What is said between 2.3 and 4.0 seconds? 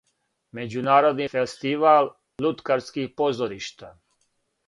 луткарских позоришта.